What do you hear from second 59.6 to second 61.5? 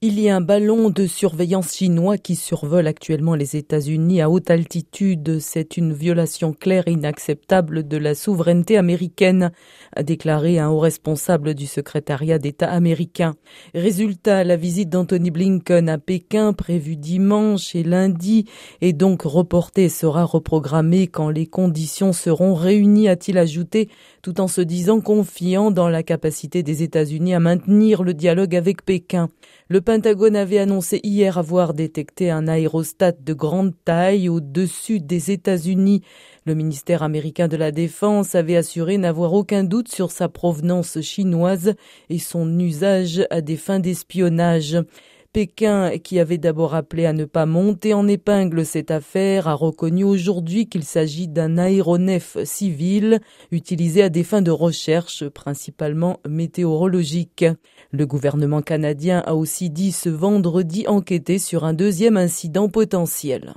dit ce vendredi enquêter